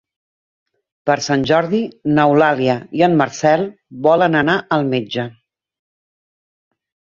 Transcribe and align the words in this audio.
Per 1.09 1.17
Sant 1.25 1.43
Jordi 1.51 1.81
n'Eulàlia 2.15 2.79
i 3.01 3.05
en 3.09 3.19
Marcel 3.21 3.67
volen 4.09 4.41
anar 4.43 4.59
al 4.81 4.91
metge. 4.97 5.29